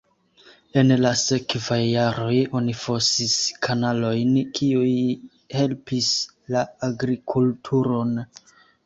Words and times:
En 0.81 0.91
la 1.01 1.09
sekvaj 1.23 1.75
jaroj 1.81 2.37
oni 2.59 2.73
fosis 2.85 3.35
kanalojn, 3.67 4.31
kiuj 4.61 4.87
helpis 5.59 6.09
la 6.57 6.65
agrikulturon. 6.89 8.17